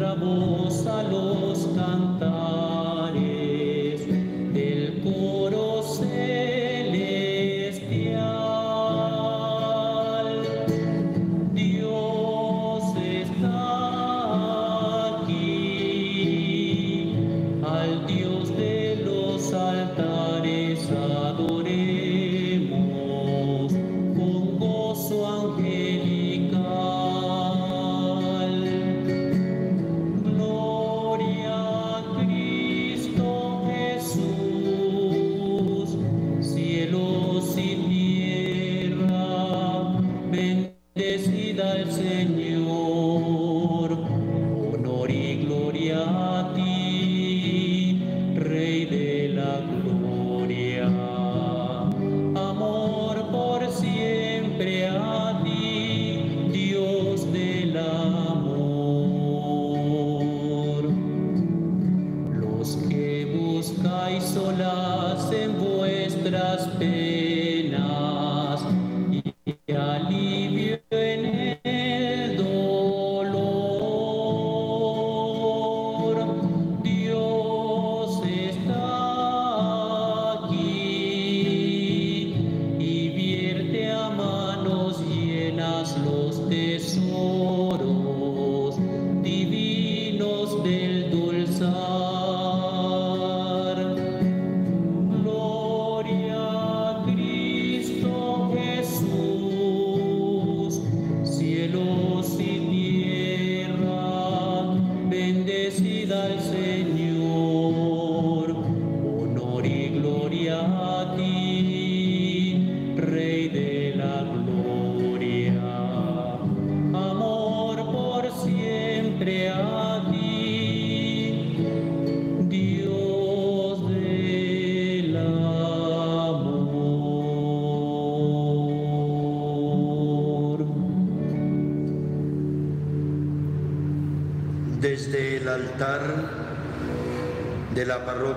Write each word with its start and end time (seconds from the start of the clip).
da 0.00 0.14
voz 0.14 0.86
a 0.86 1.02
los 1.02 1.68
cantares 1.76 2.59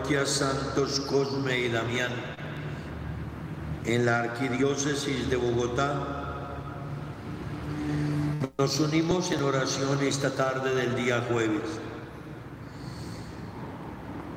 Santos 0.04 1.00
Cosme 1.00 1.58
y 1.58 1.70
Damián, 1.70 2.12
en 3.86 4.06
la 4.06 4.20
arquidiócesis 4.20 5.30
de 5.30 5.38
Bogotá, 5.38 6.46
nos 8.58 8.80
unimos 8.82 9.32
en 9.32 9.42
oración 9.42 10.04
esta 10.04 10.30
tarde 10.32 10.76
del 10.76 10.96
día 10.96 11.26
jueves. 11.32 11.64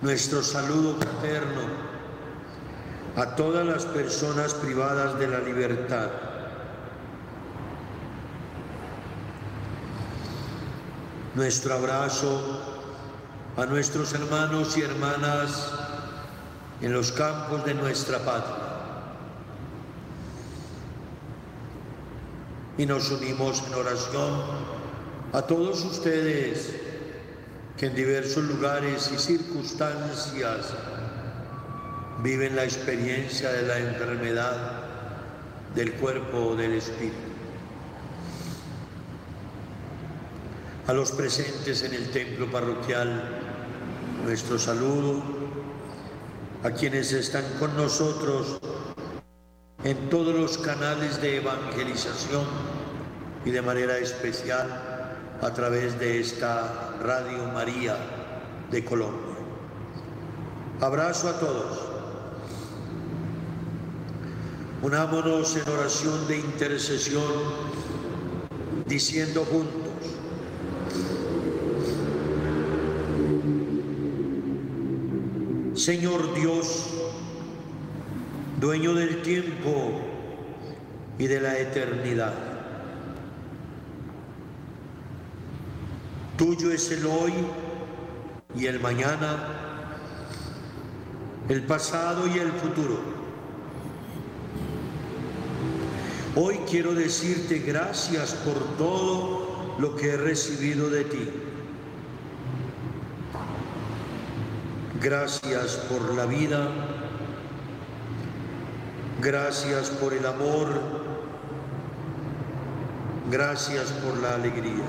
Nuestro 0.03 0.43
saludo 0.43 0.95
fraterno 0.95 1.63
a 3.17 3.35
todas 3.35 3.67
las 3.67 3.85
personas 3.87 4.55
privadas 4.55 5.19
de 5.19 5.27
la 5.27 5.41
libertad. 5.41 6.11
Nuestro 11.35 11.75
abrazo 11.75 12.76
a 13.57 13.65
nuestros 13.65 14.13
hermanos 14.13 14.77
y 14.77 14.83
hermanas 14.83 15.73
en 16.83 16.93
los 16.93 17.11
campos 17.13 17.65
de 17.65 17.75
nuestra 17.75 18.19
patria. 18.19 18.65
Y 22.77 22.85
nos 22.85 23.11
unimos 23.11 23.63
en 23.67 23.75
oración 23.75 24.43
a 25.33 25.43
todos 25.43 25.83
ustedes 25.85 26.75
que 27.79 27.87
en 27.87 27.95
diversos 27.95 28.45
lugares 28.45 29.11
y 29.15 29.19
circunstancias 29.19 30.75
viven 32.23 32.57
la 32.57 32.65
experiencia 32.65 33.51
de 33.53 33.63
la 33.63 33.79
enfermedad 33.79 34.83
del 35.75 35.93
cuerpo 35.95 36.39
o 36.49 36.57
del 36.57 36.75
espíritu. 36.75 37.17
A 40.87 40.93
los 40.93 41.11
presentes 41.13 41.83
en 41.83 41.95
el 41.95 42.11
templo 42.11 42.51
parroquial, 42.51 43.46
nuestro 44.27 44.59
saludo. 44.59 45.23
A 46.65 46.71
quienes 46.73 47.13
están 47.13 47.45
con 47.61 47.77
nosotros 47.77 48.59
en 49.85 50.11
todos 50.11 50.35
los 50.35 50.59
canales 50.59 51.23
de 51.23 51.37
evangelización 51.37 52.45
y 53.45 53.51
de 53.51 53.63
manera 53.63 53.99
especial 53.99 55.17
a 55.41 55.51
través 55.53 55.97
de 56.01 56.19
esta 56.19 56.97
Radio 57.01 57.45
María 57.55 57.97
de 58.71 58.85
Colombia. 58.85 59.37
Abrazo 60.81 61.29
a 61.29 61.39
todos. 61.39 61.83
Unámonos 64.83 65.57
en 65.57 65.69
oración 65.69 66.27
de 66.27 66.39
intercesión 66.39 67.23
diciendo 68.87 69.45
juntos, 69.45 69.86
Señor 75.87 76.35
Dios, 76.35 76.85
dueño 78.61 78.93
del 78.93 79.23
tiempo 79.23 80.01
y 81.17 81.29
de 81.29 81.41
la 81.41 81.57
eternidad. 81.61 82.35
Tuyo 86.37 86.73
es 86.73 86.91
el 86.91 87.07
hoy 87.07 87.35
y 88.57 88.67
el 88.67 88.81
mañana, 88.81 89.47
el 91.49 91.63
pasado 91.63 92.27
y 92.27 92.37
el 92.37 92.51
futuro. 92.51 92.99
Hoy 96.35 96.57
quiero 96.69 96.95
decirte 96.95 97.61
gracias 97.61 98.35
por 98.35 98.77
todo 98.77 99.77
lo 99.79 99.95
que 99.95 100.09
he 100.09 100.17
recibido 100.17 100.91
de 100.91 101.05
ti. 101.05 101.46
Gracias 105.01 105.77
por 105.91 106.15
la 106.15 106.25
vida, 106.27 106.69
gracias 109.21 109.91
por 109.91 110.15
el 110.15 110.25
amor, 110.25 110.69
gracias 113.31 113.93
por 113.93 114.17
la 114.19 114.35
alegría. 114.37 114.85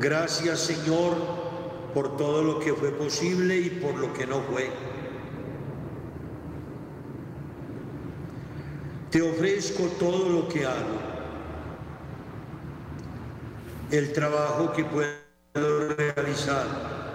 Gracias 0.00 0.60
Señor 0.60 1.16
por 1.94 2.16
todo 2.16 2.42
lo 2.42 2.60
que 2.60 2.74
fue 2.74 2.90
posible 2.90 3.56
y 3.56 3.70
por 3.70 3.94
lo 3.96 4.12
que 4.12 4.26
no 4.26 4.42
fue. 4.42 4.70
Te 9.10 9.22
ofrezco 9.22 9.84
todo 9.98 10.28
lo 10.28 10.48
que 10.48 10.66
hago, 10.66 11.00
el 13.90 14.12
trabajo 14.12 14.72
que 14.74 14.84
puedo 14.84 15.88
realizar, 15.96 17.05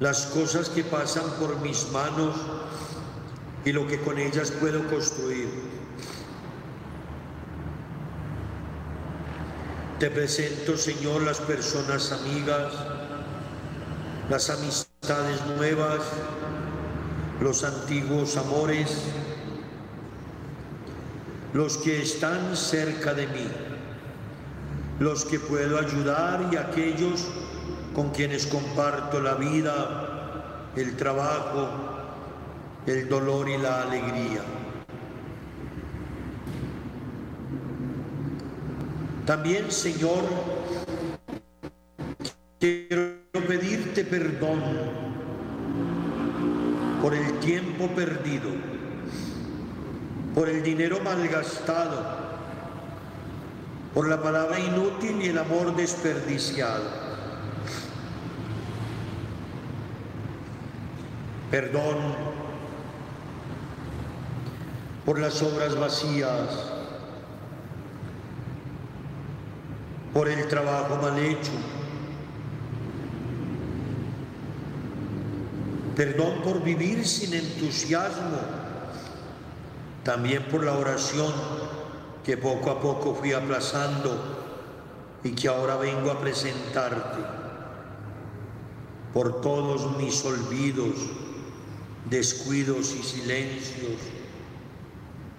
las 0.00 0.26
cosas 0.26 0.68
que 0.68 0.84
pasan 0.84 1.24
por 1.38 1.60
mis 1.60 1.90
manos 1.92 2.34
y 3.64 3.72
lo 3.72 3.86
que 3.86 4.00
con 4.00 4.18
ellas 4.18 4.50
puedo 4.50 4.86
construir. 4.88 5.48
Te 9.98 10.10
presento, 10.10 10.76
Señor, 10.76 11.22
las 11.22 11.38
personas 11.38 12.12
amigas, 12.12 12.72
las 14.28 14.50
amistades 14.50 15.46
nuevas, 15.56 16.00
los 17.40 17.62
antiguos 17.62 18.36
amores, 18.36 19.04
los 21.52 21.78
que 21.78 22.02
están 22.02 22.56
cerca 22.56 23.14
de 23.14 23.28
mí, 23.28 23.48
los 24.98 25.24
que 25.24 25.38
puedo 25.38 25.78
ayudar 25.78 26.50
y 26.52 26.56
aquellos 26.56 27.28
con 27.94 28.10
quienes 28.10 28.46
comparto 28.46 29.20
la 29.20 29.34
vida, 29.34 30.70
el 30.76 30.96
trabajo, 30.96 31.68
el 32.86 33.08
dolor 33.08 33.48
y 33.48 33.56
la 33.56 33.82
alegría. 33.82 34.42
También, 39.24 39.70
Señor, 39.70 40.24
quiero 42.58 43.14
pedirte 43.46 44.04
perdón 44.04 44.60
por 47.00 47.14
el 47.14 47.38
tiempo 47.38 47.86
perdido, 47.88 48.50
por 50.34 50.48
el 50.48 50.62
dinero 50.62 50.98
malgastado, 51.02 52.24
por 53.94 54.08
la 54.08 54.20
palabra 54.20 54.58
inútil 54.58 55.22
y 55.22 55.28
el 55.28 55.38
amor 55.38 55.76
desperdiciado. 55.76 57.03
Perdón 61.54 61.98
por 65.06 65.20
las 65.20 65.40
obras 65.40 65.78
vacías, 65.78 66.48
por 70.12 70.26
el 70.26 70.48
trabajo 70.48 70.96
mal 71.00 71.16
hecho. 71.16 71.52
Perdón 75.94 76.42
por 76.42 76.60
vivir 76.64 77.06
sin 77.06 77.34
entusiasmo. 77.34 78.38
También 80.02 80.42
por 80.50 80.64
la 80.64 80.72
oración 80.72 81.32
que 82.24 82.36
poco 82.36 82.72
a 82.72 82.80
poco 82.80 83.14
fui 83.14 83.32
aplazando 83.32 84.18
y 85.22 85.30
que 85.30 85.46
ahora 85.46 85.76
vengo 85.76 86.10
a 86.10 86.18
presentarte. 86.18 87.22
Por 89.12 89.40
todos 89.40 89.96
mis 89.96 90.24
olvidos, 90.24 90.96
descuidos 92.10 92.94
y 92.94 93.02
silencios, 93.02 93.98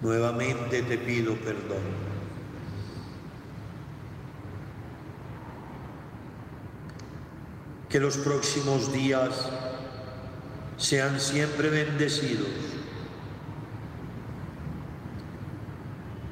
nuevamente 0.01 0.81
te 0.83 0.97
pido 0.97 1.35
perdón. 1.35 2.15
que 7.95 8.01
los 8.01 8.17
próximos 8.17 8.91
días 8.91 9.50
sean 10.75 11.17
siempre 11.17 11.69
bendecidos. 11.69 12.50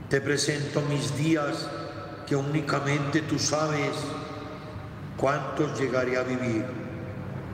Te 0.09 0.19
presento 0.19 0.81
mis 0.81 1.15
días 1.17 1.69
que 2.27 2.35
únicamente 2.35 3.21
tú 3.21 3.39
sabes 3.39 3.91
cuántos 5.15 5.79
llegaré 5.79 6.17
a 6.17 6.23
vivir. 6.23 6.65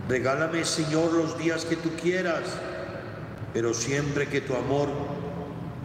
Regálame, 0.08 0.66
Señor, 0.66 1.14
los 1.14 1.38
días 1.38 1.66
que 1.66 1.76
tú 1.76 1.92
quieras, 2.02 2.42
pero 3.54 3.74
siempre 3.74 4.28
que 4.28 4.42
tu 4.42 4.56
amor 4.56 4.90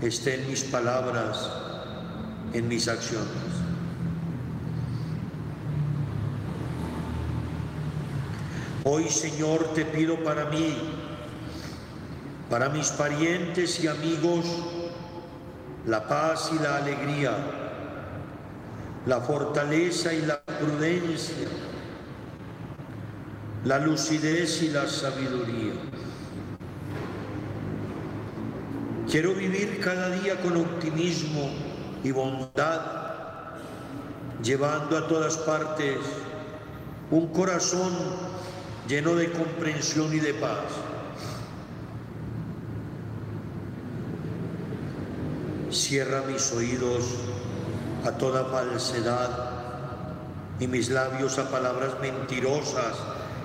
esté 0.02 0.34
en 0.34 0.48
mis 0.48 0.64
palabras, 0.64 1.50
en 2.52 2.68
mis 2.68 2.88
acciones. 2.88 3.28
Hoy, 8.84 9.08
Señor, 9.08 9.72
te 9.74 9.86
pido 9.86 10.22
para 10.22 10.44
mí, 10.46 10.76
para 12.50 12.68
mis 12.68 12.88
parientes 12.88 13.82
y 13.82 13.88
amigos, 13.88 14.44
la 15.86 16.06
paz 16.06 16.50
y 16.52 16.62
la 16.62 16.76
alegría, 16.76 17.32
la 19.06 19.20
fortaleza 19.20 20.12
y 20.12 20.20
la 20.26 20.42
prudencia, 20.42 21.48
la 23.64 23.78
lucidez 23.78 24.62
y 24.62 24.68
la 24.68 24.86
sabiduría. 24.86 25.72
Quiero 29.14 29.32
vivir 29.32 29.78
cada 29.78 30.10
día 30.10 30.40
con 30.40 30.56
optimismo 30.56 31.48
y 32.02 32.10
bondad, 32.10 32.80
llevando 34.42 34.98
a 34.98 35.06
todas 35.06 35.36
partes 35.36 35.98
un 37.12 37.28
corazón 37.28 37.92
lleno 38.88 39.14
de 39.14 39.30
comprensión 39.30 40.12
y 40.12 40.18
de 40.18 40.34
paz. 40.34 40.64
Cierra 45.70 46.22
mis 46.22 46.50
oídos 46.50 47.04
a 48.04 48.10
toda 48.18 48.46
falsedad 48.46 49.30
y 50.58 50.66
mis 50.66 50.88
labios 50.88 51.38
a 51.38 51.48
palabras 51.52 52.00
mentirosas, 52.00 52.96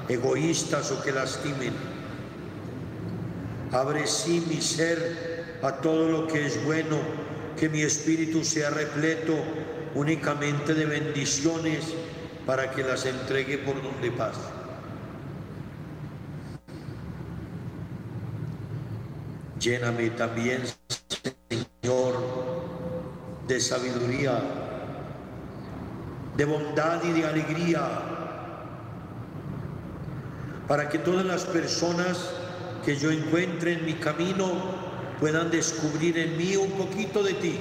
egoístas 0.08 0.90
o 0.90 1.04
que 1.04 1.12
lastimen. 1.12 1.76
Abre 3.72 4.08
sí 4.08 4.44
mi 4.50 4.64
ser 4.64 5.39
a 5.62 5.74
todo 5.74 6.10
lo 6.10 6.28
que 6.28 6.46
es 6.46 6.64
bueno, 6.66 6.98
que 7.58 7.70
mi 7.70 7.82
espíritu 7.82 8.44
sea 8.44 8.70
repleto 8.70 9.34
únicamente 9.96 10.74
de 10.74 10.86
bendiciones 10.86 11.94
para 12.46 12.72
que 12.72 12.84
las 12.84 13.06
entregue 13.06 13.58
por 13.58 13.82
donde 13.82 14.12
pase. 14.12 14.40
Lléname 19.60 20.12
también, 20.12 20.64
Señor, 21.50 22.16
de 23.46 23.60
sabiduría, 23.60 24.42
de 26.38 26.46
bondad 26.46 27.04
y 27.04 27.12
de 27.12 27.28
alegría, 27.28 27.82
para 30.66 30.88
que 30.88 31.00
todas 31.00 31.26
las 31.26 31.44
personas 31.44 32.32
que 32.86 32.96
yo 32.96 33.12
encuentre 33.12 33.74
en 33.74 33.86
mi 33.86 33.96
camino 33.96 34.79
puedan 35.20 35.52
descubrir 35.52 36.18
en 36.18 36.38
mí 36.38 36.56
un 36.56 36.72
poquito 36.72 37.24
de 37.24 37.34
ti. 37.34 37.60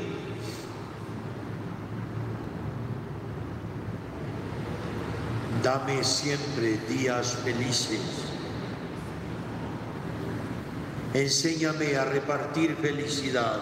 Dame 5.62 6.02
siempre 6.04 6.78
días 6.88 7.36
felices 7.44 8.00
Enséñame 11.14 11.96
a 11.96 12.04
repartir 12.04 12.76
felicidad. 12.76 13.60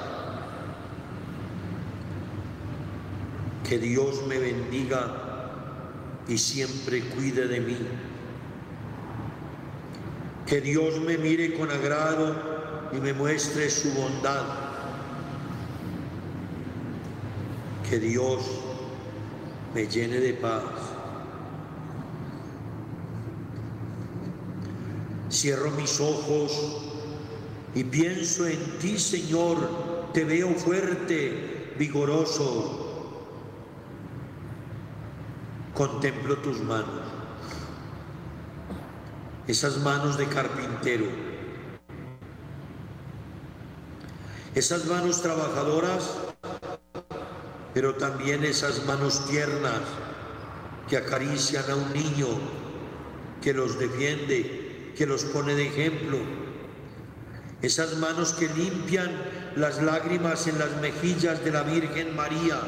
Que 3.69 3.79
Dios 3.79 4.27
me 4.27 4.39
bendiga 4.39 5.63
y 6.29 6.39
siempre 6.39 7.03
cuide 7.03 7.47
de 7.47 7.61
mí. 7.61 7.79
Que 10.47 10.61
Dios 10.61 11.01
me 11.01 11.19
mire 11.19 11.55
con 11.55 11.71
agrado 11.71 12.56
y 12.93 12.97
me 13.01 13.13
muestre 13.13 13.71
su 13.71 13.93
bondad. 13.93 14.45
Que 17.89 17.99
Dios 17.99 18.43
me 19.75 19.87
llene 19.87 20.19
de 20.19 20.33
paz. 20.35 20.63
Cierro 25.31 25.71
mis 25.73 26.01
ojos 26.01 26.83
y 27.75 27.85
pienso 27.85 28.47
en 28.47 28.79
ti, 28.79 28.99
Señor, 28.99 30.11
te 30.15 30.25
veo 30.25 30.55
fuerte, 30.55 31.75
vigoroso. 31.79 32.83
Contemplo 35.75 36.39
tus 36.39 36.63
manos, 36.63 37.03
esas 39.47 39.77
manos 39.83 40.17
de 40.17 40.27
carpintero, 40.27 41.05
esas 44.57 44.87
manos 44.87 45.23
trabajadoras, 45.23 46.11
pero 47.73 47.95
también 47.95 48.43
esas 48.43 48.85
manos 48.87 49.29
tiernas 49.29 49.83
que 50.89 50.97
acarician 50.97 51.71
a 51.71 51.77
un 51.77 51.93
niño, 51.93 52.27
que 53.41 53.55
los 53.55 53.79
defiende, 53.79 54.93
que 54.97 55.07
los 55.07 55.23
pone 55.25 55.55
de 55.55 55.69
ejemplo 55.69 56.19
esas 57.63 57.97
manos 57.97 58.33
que 58.35 58.49
limpian 58.49 59.11
las 59.57 59.83
lágrimas 59.83 60.47
en 60.47 60.59
las 60.59 60.77
mejillas 60.81 61.43
de 61.45 61.51
la 61.51 61.63
Virgen 61.63 62.15
María. 62.15 62.61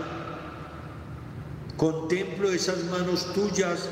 Contemplo 1.76 2.50
esas 2.50 2.85
manos 2.85 3.33
tuyas 3.35 3.88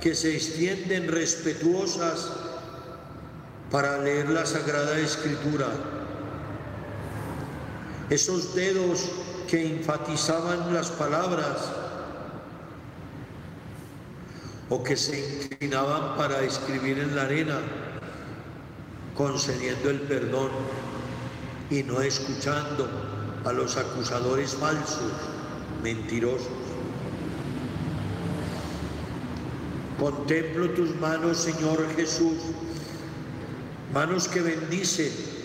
que 0.00 0.14
se 0.14 0.34
extienden 0.34 1.08
respetuosas 1.08 2.32
para 3.70 3.98
leer 3.98 4.30
la 4.30 4.46
Sagrada 4.46 4.98
Escritura. 4.98 5.68
Esos 8.10 8.54
dedos 8.54 9.04
que 9.48 9.78
enfatizaban 9.78 10.72
las 10.72 10.90
palabras 10.90 11.56
o 14.70 14.82
que 14.82 14.96
se 14.96 15.44
inclinaban 15.44 16.16
para 16.16 16.42
escribir 16.42 16.98
en 16.98 17.16
la 17.16 17.22
arena, 17.22 17.58
concediendo 19.14 19.90
el 19.90 20.00
perdón 20.02 20.50
y 21.70 21.82
no 21.82 22.00
escuchando 22.00 22.88
a 23.44 23.52
los 23.52 23.76
acusadores 23.76 24.54
falsos, 24.54 25.12
mentirosos. 25.82 26.48
Contemplo 29.98 30.70
tus 30.70 30.94
manos, 30.96 31.38
Señor 31.38 31.84
Jesús, 31.96 32.38
manos 33.92 34.28
que 34.28 34.40
bendicen, 34.40 35.37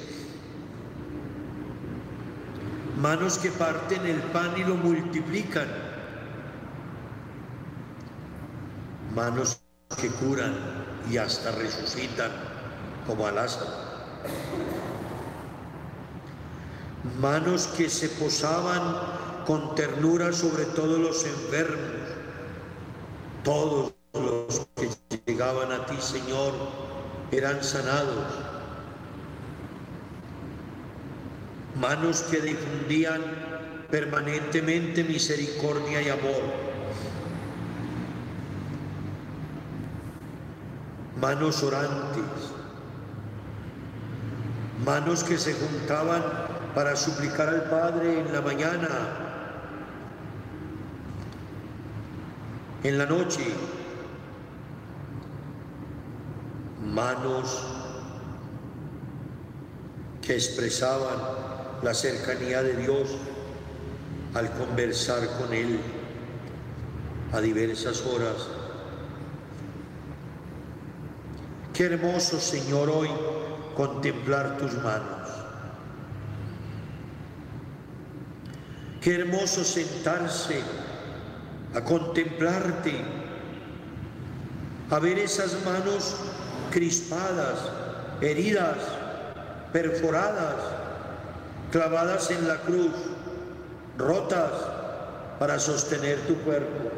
manos 3.03 3.37
que 3.37 3.51
parten 3.51 4.05
el 4.05 4.21
pan 4.31 4.53
y 4.55 4.63
lo 4.63 4.75
multiplican, 4.75 5.67
manos 9.13 9.59
que 9.99 10.07
curan 10.07 10.53
y 11.11 11.17
hasta 11.17 11.51
resucitan 11.51 12.31
como 13.05 13.27
a 13.27 13.33
manos 17.19 17.67
que 17.75 17.89
se 17.89 18.07
posaban 18.07 18.95
con 19.45 19.75
ternura 19.75 20.31
sobre 20.31 20.63
todos 20.63 20.97
los 20.97 21.25
enfermos, 21.25 22.07
todos 23.43 23.93
los 24.13 24.65
que 24.77 24.89
llegaban 25.25 25.73
a 25.73 25.85
ti, 25.87 25.97
Señor, 25.99 26.53
eran 27.33 27.61
sanados. 27.61 28.52
Manos 31.75 32.21
que 32.23 32.39
difundían 32.39 33.21
permanentemente 33.89 35.03
misericordia 35.03 36.01
y 36.01 36.09
amor. 36.09 36.43
Manos 41.19 41.63
orantes. 41.63 42.23
Manos 44.85 45.23
que 45.23 45.37
se 45.37 45.53
juntaban 45.53 46.23
para 46.75 46.95
suplicar 46.95 47.49
al 47.49 47.63
Padre 47.69 48.19
en 48.19 48.33
la 48.33 48.41
mañana, 48.41 48.89
en 52.83 52.97
la 52.97 53.05
noche, 53.05 53.45
manos 56.81 57.63
que 60.21 60.33
expresaban 60.33 61.62
la 61.83 61.93
cercanía 61.93 62.63
de 62.63 62.77
Dios 62.77 63.09
al 64.33 64.49
conversar 64.51 65.27
con 65.37 65.53
Él 65.53 65.79
a 67.33 67.41
diversas 67.41 68.01
horas. 68.05 68.47
Qué 71.73 71.85
hermoso, 71.85 72.39
Señor, 72.39 72.89
hoy 72.89 73.09
contemplar 73.75 74.57
tus 74.57 74.73
manos. 74.75 75.29
Qué 79.01 79.15
hermoso 79.15 79.65
sentarse 79.65 80.61
a 81.75 81.83
contemplarte, 81.83 82.93
a 84.89 84.99
ver 84.99 85.19
esas 85.19 85.57
manos 85.65 86.15
crispadas, 86.71 87.59
heridas, 88.21 88.77
perforadas, 89.73 90.83
clavadas 91.73 92.29
en 92.29 92.47
la 92.47 92.57
cruz, 92.57 92.93
rotas 93.97 94.51
para 95.39 95.57
sostener 95.59 96.19
tu 96.27 96.35
cuerpo. 96.43 96.91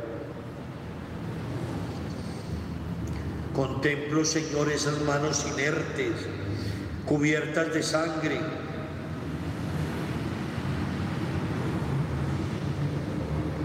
Contemplo, 3.56 4.26
Señor, 4.26 4.70
esas 4.70 5.00
manos 5.04 5.46
inertes, 5.48 6.12
cubiertas 7.06 7.74
de 7.74 7.84
sangre. 7.84 8.42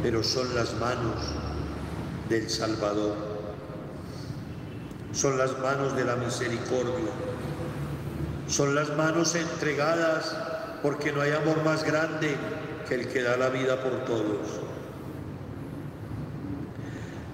Pero 0.04 0.22
son 0.22 0.54
las 0.54 0.74
manos 0.74 1.16
del 2.28 2.48
Salvador 2.48 3.30
son 5.12 5.36
las 5.36 5.58
manos 5.58 5.96
de 5.96 6.04
la 6.04 6.14
misericordia, 6.14 7.10
son 8.46 8.76
las 8.76 8.96
manos 8.96 9.34
entregadas 9.34 10.49
porque 10.82 11.12
no 11.12 11.20
hay 11.20 11.32
amor 11.32 11.62
más 11.64 11.84
grande 11.84 12.36
que 12.88 12.94
el 12.94 13.08
que 13.08 13.22
da 13.22 13.36
la 13.36 13.48
vida 13.48 13.80
por 13.80 14.04
todos. 14.04 14.60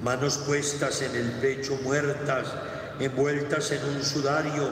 Manos 0.03 0.39
puestas 0.39 1.03
en 1.03 1.17
el 1.17 1.31
pecho 1.33 1.79
muertas, 1.83 2.49
envueltas 3.01 3.73
en 3.73 3.85
un 3.85 4.03
sudario, 4.03 4.69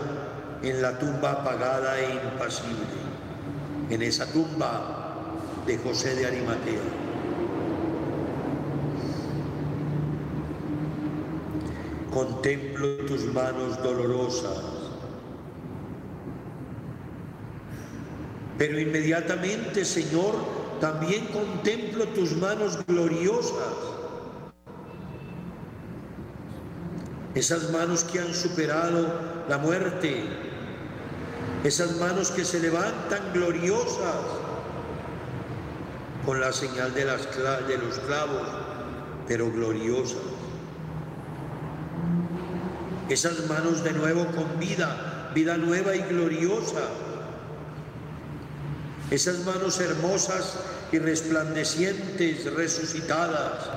en 0.62 0.80
la 0.80 0.98
tumba 0.98 1.32
apagada 1.32 1.98
e 2.00 2.14
impasible, 2.14 3.00
en 3.90 4.02
esa 4.02 4.26
tumba 4.26 5.30
de 5.66 5.78
José 5.78 6.14
de 6.14 6.26
Arimatea. 6.26 7.04
contemplo 12.14 12.86
tus 13.08 13.24
manos 13.24 13.82
dolorosas. 13.82 14.83
Pero 18.58 18.78
inmediatamente, 18.78 19.84
Señor, 19.84 20.34
también 20.80 21.26
contemplo 21.26 22.06
tus 22.08 22.36
manos 22.36 22.78
gloriosas. 22.86 23.74
Esas 27.34 27.70
manos 27.70 28.04
que 28.04 28.20
han 28.20 28.32
superado 28.32 29.44
la 29.48 29.58
muerte. 29.58 30.24
Esas 31.64 31.96
manos 31.96 32.30
que 32.30 32.44
se 32.44 32.60
levantan 32.60 33.32
gloriosas 33.32 34.16
con 36.24 36.40
la 36.40 36.52
señal 36.52 36.94
de, 36.94 37.04
los 37.04 37.98
clavos, 37.98 38.48
pero 39.26 39.50
gloriosas 39.50 40.34
esas 43.08 43.46
manos 43.48 43.84
de 43.84 43.92
nuevo 43.92 44.26
con 44.26 44.58
vida, 44.58 45.30
vida 45.34 45.56
nueva 45.56 45.94
y 45.94 46.00
gloriosa. 46.00 46.88
Esas 49.10 49.44
manos 49.44 49.80
hermosas 49.80 50.54
y 50.90 50.98
resplandecientes, 50.98 52.52
resucitadas, 52.52 53.68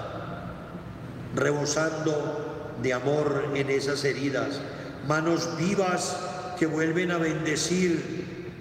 rebosando 1.35 2.75
de 2.81 2.93
amor 2.93 3.51
en 3.55 3.69
esas 3.69 4.03
heridas. 4.05 4.59
Manos 5.07 5.57
vivas 5.57 6.17
que 6.57 6.65
vuelven 6.65 7.11
a 7.11 7.17
bendecir, 7.17 8.51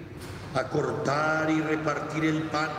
a 0.53 0.63
cortar 0.67 1.49
y 1.49 1.61
repartir 1.61 2.25
el 2.25 2.43
pan. 2.43 2.69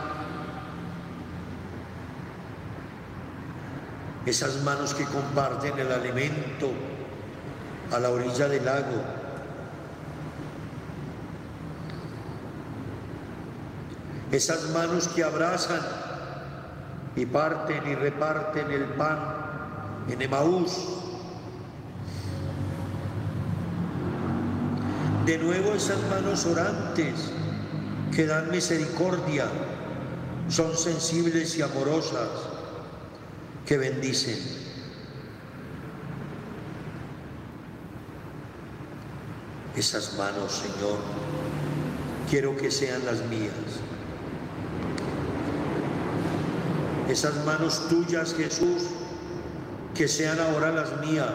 Esas 4.25 4.61
manos 4.63 4.93
que 4.93 5.05
comparten 5.05 5.79
el 5.79 5.91
alimento 5.91 6.71
a 7.91 7.99
la 7.99 8.09
orilla 8.09 8.47
del 8.47 8.65
lago. 8.65 9.18
Esas 14.31 14.69
manos 14.69 15.07
que 15.07 15.23
abrazan 15.23 15.81
y 17.15 17.25
parten 17.25 17.87
y 17.87 17.95
reparten 17.95 18.71
el 18.71 18.85
pan 18.93 19.17
en 20.07 20.21
Emaús. 20.21 20.71
De 25.25 25.37
nuevo 25.37 25.73
esas 25.73 25.99
manos 26.09 26.45
orantes 26.45 27.31
que 28.15 28.25
dan 28.25 28.49
misericordia, 28.51 29.45
son 30.49 30.75
sensibles 30.75 31.57
y 31.57 31.61
amorosas, 31.61 32.29
que 33.65 33.77
bendicen. 33.77 34.39
Esas 39.75 40.17
manos, 40.17 40.51
Señor, 40.53 40.97
quiero 42.29 42.57
que 42.57 42.71
sean 42.71 43.05
las 43.05 43.23
mías. 43.27 43.53
Esas 47.09 47.43
manos 47.43 47.89
tuyas, 47.89 48.35
Jesús, 48.35 48.83
que 49.95 50.07
sean 50.07 50.39
ahora 50.39 50.71
las 50.71 51.01
mías. 51.01 51.33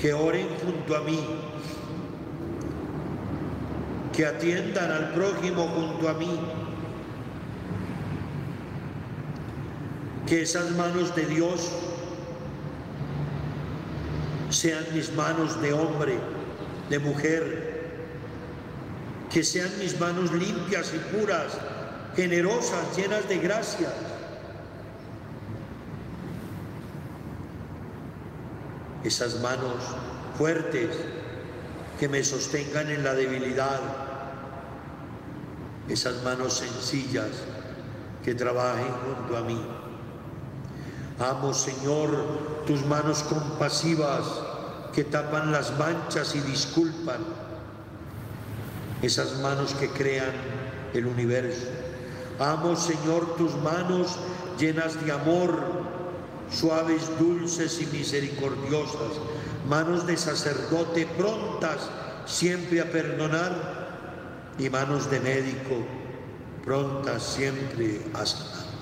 Que 0.00 0.12
oren 0.12 0.48
junto 0.60 0.96
a 0.96 1.00
mí. 1.02 1.20
Que 4.12 4.26
atiendan 4.26 4.90
al 4.90 5.12
prójimo 5.12 5.68
junto 5.68 6.08
a 6.08 6.14
mí. 6.14 6.40
Que 10.26 10.42
esas 10.42 10.72
manos 10.72 11.14
de 11.14 11.24
Dios 11.26 11.70
sean 14.50 14.84
mis 14.92 15.12
manos 15.14 15.60
de 15.62 15.72
hombre, 15.72 16.18
de 16.90 16.98
mujer, 16.98 17.78
que 19.30 19.44
sean 19.44 19.70
mis 19.78 19.98
manos 20.00 20.32
limpias 20.32 20.92
y 20.94 21.16
puras, 21.16 21.58
generosas, 22.18 22.96
llenas 22.96 23.28
de 23.28 23.38
gracia. 23.38 23.88
esas 29.04 29.40
manos 29.40 29.76
fuertes 30.36 30.90
que 32.00 32.08
me 32.08 32.24
sostengan 32.24 32.90
en 32.90 33.04
la 33.04 33.14
debilidad, 33.14 33.80
esas 35.88 36.22
manos 36.24 36.54
sencillas 36.54 37.28
que 38.24 38.34
trabajen 38.34 38.92
junto 39.06 39.36
a 39.36 39.42
mí. 39.42 39.60
Amo, 41.20 41.54
Señor, 41.54 42.64
tus 42.66 42.84
manos 42.84 43.22
compasivas 43.22 44.24
que 44.92 45.04
tapan 45.04 45.52
las 45.52 45.78
manchas 45.78 46.34
y 46.34 46.40
disculpan, 46.40 47.20
esas 49.02 49.38
manos 49.38 49.72
que 49.74 49.88
crean 49.88 50.32
el 50.92 51.06
universo. 51.06 51.87
Amo, 52.38 52.76
Señor, 52.76 53.36
tus 53.36 53.54
manos 53.56 54.16
llenas 54.58 55.04
de 55.04 55.10
amor, 55.12 55.60
suaves, 56.52 57.10
dulces 57.18 57.80
y 57.80 57.86
misericordiosas, 57.86 59.18
manos 59.68 60.06
de 60.06 60.16
sacerdote 60.16 61.06
prontas 61.18 61.90
siempre 62.26 62.80
a 62.80 62.90
perdonar 62.90 64.54
y 64.58 64.70
manos 64.70 65.10
de 65.10 65.20
médico 65.20 65.84
prontas 66.64 67.22
siempre 67.22 68.02
a 68.14 68.24
sanar. 68.24 68.77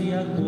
Desde 0.00 0.40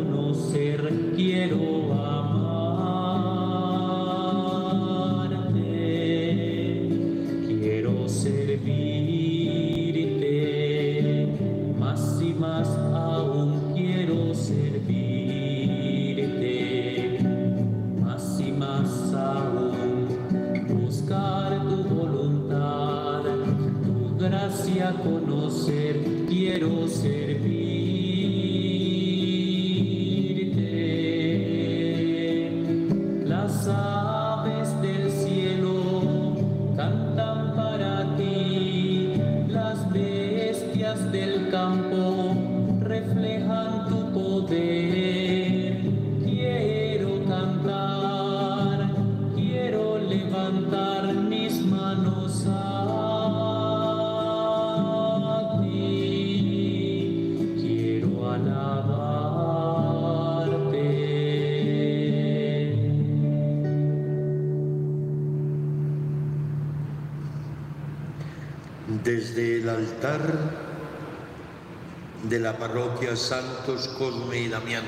Cosme 73.64 74.38
y 74.38 74.48
Damián. 74.48 74.84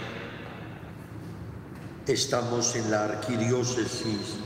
Estamos 2.07 2.75
en 2.75 2.91
la 2.91 3.05
arquidiócesis 3.05 4.37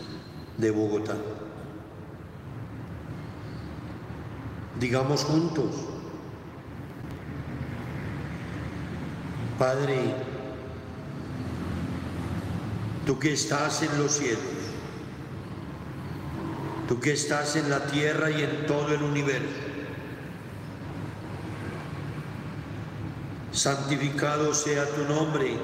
de 0.59 0.71
Bogotá. 0.71 1.17
Digamos 4.79 5.25
juntos, 5.25 5.71
Padre, 9.59 10.15
tú 13.07 13.19
que 13.19 13.33
estás 13.33 13.83
en 13.83 13.99
los 13.99 14.13
cielos, 14.13 14.39
tú 16.87 17.01
que 17.01 17.13
estás 17.13 17.57
en 17.57 17.71
la 17.71 17.87
tierra 17.87 18.31
y 18.31 18.43
en 18.43 18.67
todo 18.67 18.95
el 18.95 19.03
universo, 19.03 19.68
santificado 23.59 24.55
sea 24.55 24.87
tu 24.87 25.03
nombre, 25.13 25.57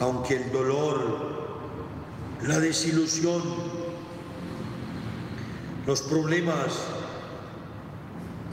aunque 0.00 0.36
el 0.36 0.52
dolor, 0.52 1.34
la 2.42 2.58
desilusión, 2.58 3.42
los 5.86 6.00
problemas 6.02 6.80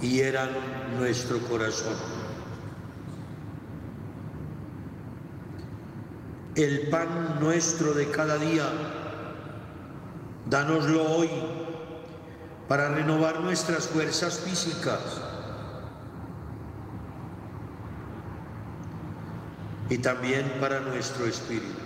hieran 0.01 0.49
nuestro 0.99 1.39
corazón. 1.39 1.95
El 6.55 6.89
pan 6.89 7.39
nuestro 7.39 7.93
de 7.93 8.11
cada 8.11 8.35
día, 8.37 8.65
dánoslo 10.49 11.09
hoy 11.09 11.29
para 12.67 12.89
renovar 12.89 13.39
nuestras 13.39 13.87
fuerzas 13.87 14.39
físicas 14.39 15.30
y 19.91 19.97
también 19.97 20.49
para 20.61 20.79
nuestro 20.79 21.25
espíritu. 21.25 21.81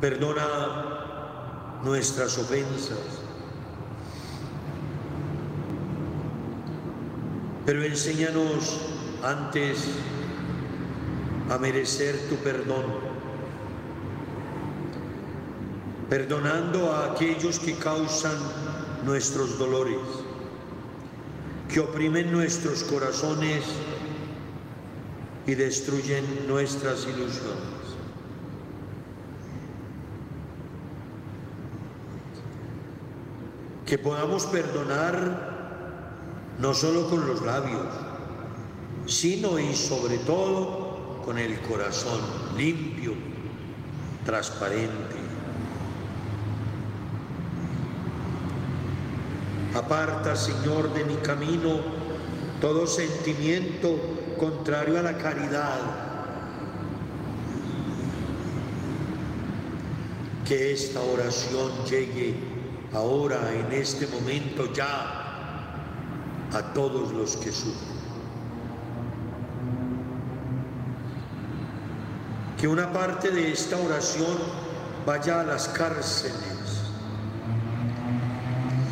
Perdona 0.00 1.80
nuestras 1.84 2.36
ofensas, 2.36 2.98
pero 7.64 7.84
enséñanos 7.84 8.80
antes 9.22 9.86
a 11.48 11.58
merecer 11.58 12.28
tu 12.28 12.34
perdón, 12.38 12.86
perdonando 16.10 16.92
a 16.92 17.12
aquellos 17.12 17.60
que 17.60 17.76
causan 17.78 18.36
nuestros 19.04 19.60
dolores 19.60 20.23
que 21.74 21.80
oprimen 21.80 22.30
nuestros 22.30 22.84
corazones 22.84 23.64
y 25.44 25.56
destruyen 25.56 26.46
nuestras 26.46 27.02
ilusiones. 27.02 27.74
Que 33.84 33.98
podamos 33.98 34.46
perdonar 34.46 36.54
no 36.60 36.74
solo 36.74 37.10
con 37.10 37.26
los 37.26 37.42
labios, 37.42 37.88
sino 39.06 39.58
y 39.58 39.74
sobre 39.74 40.18
todo 40.18 41.22
con 41.24 41.38
el 41.38 41.58
corazón 41.62 42.20
limpio, 42.56 43.14
transparente. 44.24 45.23
Aparta, 49.74 50.36
Señor, 50.36 50.92
de 50.94 51.04
mi 51.04 51.16
camino 51.16 51.80
todo 52.60 52.86
sentimiento 52.86 53.98
contrario 54.38 55.00
a 55.00 55.02
la 55.02 55.18
caridad. 55.18 55.80
Que 60.46 60.72
esta 60.72 61.00
oración 61.00 61.72
llegue 61.90 62.36
ahora, 62.92 63.52
en 63.52 63.72
este 63.72 64.06
momento 64.06 64.72
ya, 64.72 65.24
a 66.52 66.62
todos 66.72 67.12
los 67.12 67.36
que 67.36 67.50
sufren. 67.50 67.94
Que 72.60 72.68
una 72.68 72.92
parte 72.92 73.30
de 73.32 73.50
esta 73.50 73.76
oración 73.76 74.38
vaya 75.04 75.40
a 75.40 75.44
las 75.44 75.68
cárceles 75.68 76.53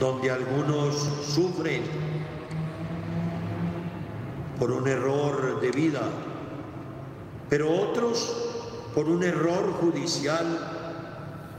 donde 0.02 0.32
algunos 0.32 0.96
sufren 1.32 1.84
por 4.58 4.72
un 4.72 4.88
error 4.88 5.60
de 5.60 5.70
vida, 5.70 6.00
pero 7.48 7.70
otros 7.70 8.50
por 8.96 9.08
un 9.08 9.22
error 9.22 9.72
judicial 9.74 10.58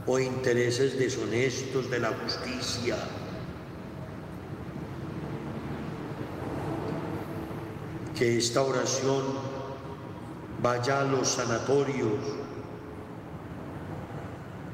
o 0.06 0.18
intereses 0.18 0.98
deshonestos 0.98 1.90
de 1.90 1.98
la 2.00 2.10
justicia. 2.22 2.96
Que 8.14 8.36
esta 8.36 8.60
oración 8.60 9.22
vaya 10.62 11.00
a 11.00 11.04
los 11.04 11.28
sanatorios, 11.28 12.20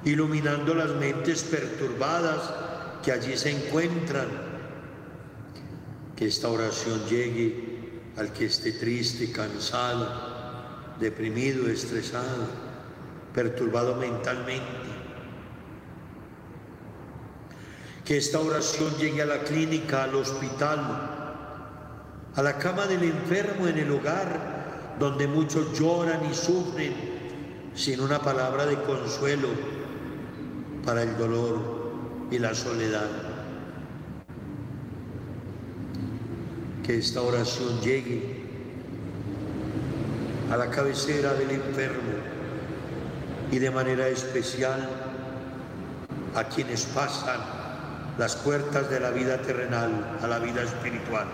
iluminando 0.05 0.75
las 0.75 0.91
mentes 0.97 1.45
perturbadas 1.45 2.70
que 3.03 3.13
allí 3.13 3.37
se 3.37 3.51
encuentran. 3.51 4.29
Que 6.17 6.27
esta 6.27 6.49
oración 6.49 7.01
llegue 7.07 8.03
al 8.17 8.33
que 8.33 8.47
esté 8.47 8.73
triste, 8.73 9.33
cansado, 9.33 10.07
deprimido, 10.99 11.69
estresado, 11.69 12.47
perturbado 13.35 13.97
mentalmente. 13.97 14.91
Que 18.05 18.19
esta 18.19 18.41
oración 18.41 18.95
llegue 18.99 19.23
a 19.23 19.27
la 19.27 19.39
clínica, 19.45 20.05
al 20.05 20.17
hospital, 20.17 20.81
a 22.35 22.43
la 22.43 22.59
cama 22.59 22.87
del 22.87 23.05
enfermo 23.05 23.67
en 23.67 23.79
el 23.79 23.91
hogar, 23.91 24.97
donde 24.99 25.27
muchos 25.27 25.79
lloran 25.79 26.21
y 26.31 26.35
sufren 26.35 26.93
sin 27.75 28.01
una 28.01 28.21
palabra 28.21 28.67
de 28.67 28.77
consuelo 28.83 29.49
para 30.85 31.03
el 31.03 31.17
dolor 31.17 31.80
y 32.31 32.39
la 32.39 32.55
soledad. 32.55 33.09
Que 36.85 36.99
esta 36.99 37.23
oración 37.23 37.81
llegue 37.81 38.41
a 40.51 40.57
la 40.57 40.71
cabecera 40.71 41.35
del 41.35 41.51
enfermo 41.51 42.11
y 43.51 43.59
de 43.59 43.71
manera 43.71 44.09
especial 44.09 44.89
a 46.35 46.45
quienes 46.45 46.87
pasan 46.87 47.41
las 48.19 48.37
puertas 48.37 48.91
de 48.91 49.01
la 49.01 49.11
vida 49.11 49.41
terrenal 49.43 50.19
a 50.23 50.27
la 50.27 50.39
vida 50.39 50.63
espiritual. 50.63 51.27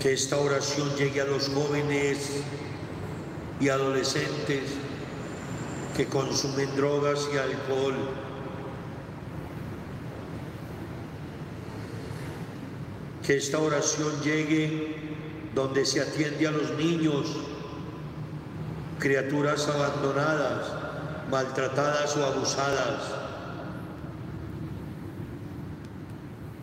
Que 0.00 0.12
esta 0.14 0.38
oración 0.38 0.88
llegue 0.96 1.20
a 1.20 1.24
los 1.24 1.48
jóvenes 1.48 2.42
y 3.60 3.68
adolescentes 3.68 4.62
que 6.00 6.06
consumen 6.06 6.74
drogas 6.76 7.28
y 7.30 7.36
alcohol. 7.36 7.94
Que 13.22 13.36
esta 13.36 13.58
oración 13.58 14.10
llegue 14.22 14.96
donde 15.54 15.84
se 15.84 16.00
atiende 16.00 16.48
a 16.48 16.52
los 16.52 16.70
niños, 16.78 17.26
criaturas 18.98 19.68
abandonadas, 19.68 20.72
maltratadas 21.30 22.16
o 22.16 22.24
abusadas. 22.24 23.02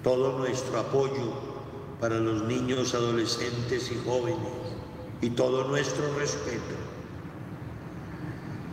Todo 0.03 0.39
nuestro 0.39 0.79
apoyo 0.79 1.33
para 2.01 2.15
los 2.15 2.41
niños, 2.45 2.95
adolescentes 2.95 3.91
y 3.91 4.03
jóvenes 4.03 4.39
y 5.21 5.29
todo 5.29 5.67
nuestro 5.67 6.11
respeto 6.17 6.86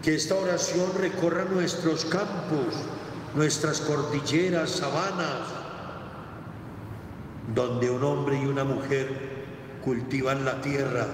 que 0.05 0.14
esta 0.14 0.35
oración 0.35 0.93
recorra 0.99 1.47
nuestros 1.47 2.05
campos, 2.05 2.75
nuestras 3.35 3.81
cordilleras, 3.81 4.69
sabanas, 4.69 5.49
donde 7.55 7.88
un 7.88 8.05
hombre 8.05 8.38
y 8.38 8.45
una 8.45 8.64
mujer 8.64 9.09
cultivan 9.83 10.45
la 10.45 10.61
tierra, 10.61 11.07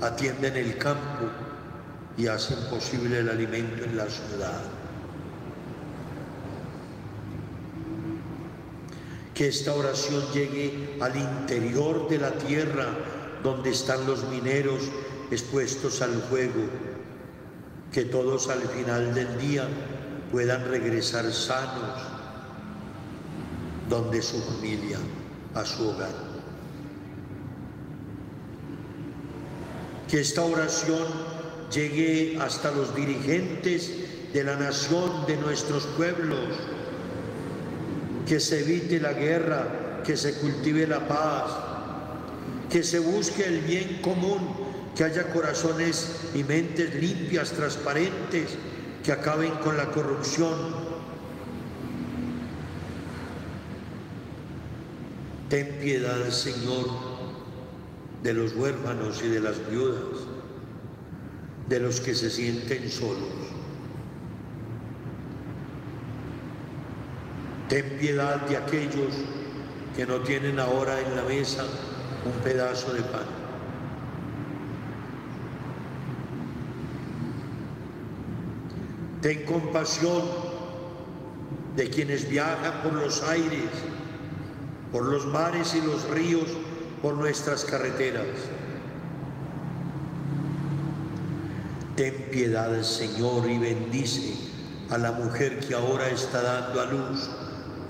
atienden 0.00 0.56
el 0.56 0.78
campo 0.78 1.26
y 2.16 2.26
hacen 2.26 2.58
posible 2.70 3.18
el 3.18 3.28
alimento 3.28 3.84
en 3.84 3.98
la 3.98 4.06
ciudad. 4.06 4.62
Que 9.34 9.48
esta 9.48 9.74
oración 9.74 10.24
llegue 10.32 10.96
al 11.02 11.14
interior 11.16 12.08
de 12.08 12.18
la 12.18 12.30
tierra 12.32 12.86
donde 13.42 13.70
están 13.70 14.06
los 14.06 14.26
mineros 14.28 14.80
expuestos 15.30 16.00
al 16.00 16.14
fuego 16.22 16.87
que 17.92 18.04
todos 18.04 18.48
al 18.48 18.62
final 18.62 19.14
del 19.14 19.38
día 19.38 19.66
puedan 20.30 20.68
regresar 20.68 21.32
sanos 21.32 22.02
donde 23.88 24.20
su 24.20 24.40
familia, 24.42 24.98
a 25.54 25.64
su 25.64 25.88
hogar. 25.88 26.12
Que 30.06 30.20
esta 30.20 30.42
oración 30.42 31.06
llegue 31.72 32.38
hasta 32.40 32.70
los 32.70 32.94
dirigentes 32.94 33.90
de 34.32 34.44
la 34.44 34.56
nación, 34.56 35.26
de 35.26 35.36
nuestros 35.38 35.86
pueblos, 35.96 36.40
que 38.26 38.40
se 38.40 38.60
evite 38.60 39.00
la 39.00 39.14
guerra, 39.14 40.02
que 40.04 40.16
se 40.16 40.34
cultive 40.34 40.86
la 40.86 41.08
paz, 41.08 41.50
que 42.70 42.82
se 42.82 42.98
busque 42.98 43.46
el 43.46 43.60
bien 43.60 44.00
común 44.02 44.67
que 44.98 45.04
haya 45.04 45.30
corazones 45.32 46.22
y 46.34 46.42
mentes 46.42 46.92
limpias, 46.96 47.52
transparentes, 47.52 48.58
que 49.04 49.12
acaben 49.12 49.52
con 49.62 49.76
la 49.76 49.92
corrupción. 49.92 50.58
Ten 55.48 55.78
piedad, 55.80 56.28
Señor, 56.30 56.88
de 58.24 58.34
los 58.34 58.56
huérfanos 58.56 59.22
y 59.22 59.28
de 59.28 59.38
las 59.38 59.70
viudas, 59.70 60.26
de 61.68 61.78
los 61.78 62.00
que 62.00 62.16
se 62.16 62.28
sienten 62.28 62.90
solos. 62.90 63.52
Ten 67.68 67.98
piedad 68.00 68.40
de 68.48 68.56
aquellos 68.56 69.14
que 69.94 70.04
no 70.06 70.18
tienen 70.22 70.58
ahora 70.58 71.00
en 71.00 71.14
la 71.14 71.22
mesa 71.22 71.62
un 72.24 72.42
pedazo 72.42 72.92
de 72.94 73.02
pan. 73.02 73.37
Ten 79.28 79.44
compasión 79.44 80.22
de 81.76 81.90
quienes 81.90 82.30
viajan 82.30 82.82
por 82.82 82.94
los 82.94 83.22
aires, 83.24 83.68
por 84.90 85.04
los 85.04 85.26
mares 85.26 85.74
y 85.74 85.82
los 85.82 86.08
ríos, 86.08 86.48
por 87.02 87.12
nuestras 87.12 87.66
carreteras. 87.66 88.24
Ten 91.94 92.14
piedad, 92.30 92.80
Señor, 92.80 93.50
y 93.50 93.58
bendice 93.58 94.32
a 94.88 94.96
la 94.96 95.12
mujer 95.12 95.58
que 95.60 95.74
ahora 95.74 96.08
está 96.08 96.40
dando 96.40 96.80
a 96.80 96.86
luz 96.86 97.28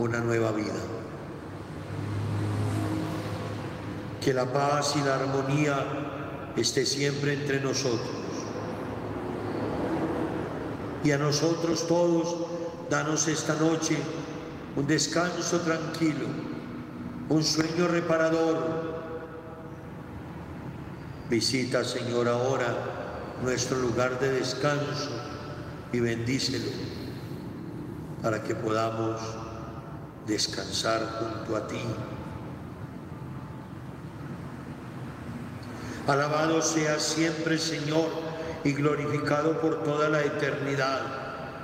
una 0.01 0.19
nueva 0.19 0.51
vida. 0.51 0.75
Que 4.21 4.35
la 4.35 4.53
paz 4.53 4.97
y 4.97 5.07
la 5.07 5.15
armonía 5.15 5.87
esté 6.57 6.85
siempre 6.85 7.35
entre 7.35 7.61
nosotros 7.61 8.18
y 11.09 11.13
a 11.13 11.17
nosotros 11.17 11.87
todos, 11.87 12.37
danos 12.91 13.29
esta 13.29 13.55
noche 13.55 13.97
un 14.77 14.87
descanso 14.87 15.59
tranquilo, 15.61 16.27
un 17.31 17.43
sueño 17.43 17.89
reparador. 17.89 18.99
Visita, 21.31 21.83
Señor, 21.83 22.29
ahora 22.29 22.67
nuestro 23.43 23.79
lugar 23.79 24.21
de 24.21 24.33
descanso 24.33 25.09
y 25.95 26.01
bendícelo 26.01 26.69
para 28.23 28.43
que 28.43 28.55
podamos 28.55 29.19
descansar 30.27 31.01
junto 31.21 31.57
a 31.57 31.67
ti. 31.67 31.81
Alabado 36.07 36.61
sea 36.61 37.01
siempre, 37.01 37.57
Señor, 37.57 38.28
y 38.65 38.73
glorificado 38.73 39.61
por 39.61 39.83
toda 39.83 40.09
la 40.09 40.23
eternidad. 40.23 41.01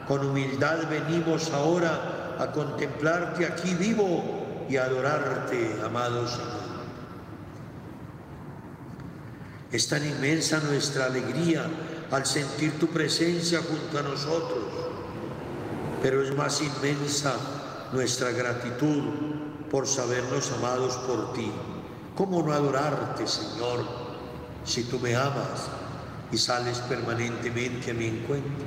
Con 0.07 0.26
humildad 0.26 0.88
venimos 0.88 1.50
ahora 1.50 2.37
a 2.38 2.50
contemplarte 2.52 3.46
aquí 3.46 3.74
vivo 3.74 4.66
y 4.68 4.76
adorarte, 4.76 5.76
amado 5.85 6.26
Señor. 6.26 6.64
Es 9.72 9.88
tan 9.88 10.07
inmensa 10.07 10.61
nuestra 10.61 11.07
alegría 11.07 11.64
al 12.11 12.24
sentir 12.26 12.78
tu 12.78 12.87
presencia 12.88 13.61
junto 13.61 13.98
a 13.98 14.02
nosotros, 14.02 14.62
pero 16.00 16.22
es 16.22 16.35
más 16.37 16.61
inmensa 16.61 17.35
nuestra 17.92 18.30
gratitud 18.30 19.02
por 19.70 19.88
sabernos 19.88 20.52
amados 20.52 20.96
por 20.98 21.33
ti. 21.33 21.50
¿Cómo 22.14 22.42
no 22.42 22.52
adorarte, 22.52 23.26
Señor, 23.26 23.85
si 24.64 24.85
tú 24.85 25.00
me 25.00 25.16
amas 25.16 25.68
y 26.32 26.38
sales 26.38 26.78
permanentemente 26.80 27.90
a 27.90 27.94
mi 27.94 28.06
encuentro? 28.06 28.64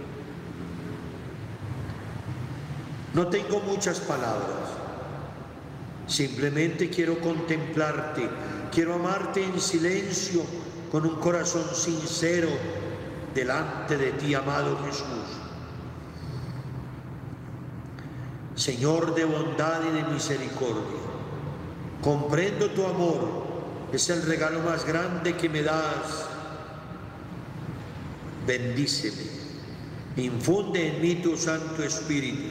No 3.14 3.28
tengo 3.28 3.60
muchas 3.62 4.00
palabras, 4.00 4.70
simplemente 6.06 6.90
quiero 6.90 7.20
contemplarte, 7.20 8.30
quiero 8.72 8.94
amarte 8.96 9.44
en 9.44 9.60
silencio 9.60 10.44
con 10.92 11.06
un 11.06 11.16
corazón 11.16 11.66
sincero 11.74 12.50
delante 13.34 13.98
de 13.98 14.12
ti, 14.12 14.36
amado 14.36 14.78
Jesús. 14.86 15.38
Señor 18.56 19.16
de 19.16 19.26
bondad 19.26 19.82
y 19.84 19.96
de 19.96 20.04
misericordia, 20.12 21.00
comprendo 22.02 22.70
tu 22.72 22.86
amor, 22.86 23.46
es 23.92 24.10
el 24.10 24.24
regalo 24.24 24.62
más 24.62 24.86
grande 24.86 25.36
que 25.36 25.50
me 25.50 25.62
das. 25.62 26.27
Bendíceme, 28.48 29.28
infunde 30.16 30.88
en 30.88 31.02
mí 31.02 31.16
tu 31.16 31.36
Santo 31.36 31.84
Espíritu, 31.84 32.48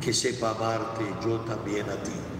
que 0.00 0.12
sepa 0.12 0.52
amarte 0.52 1.04
yo 1.22 1.40
también 1.40 1.84
a 1.90 2.02
ti. 2.02 2.33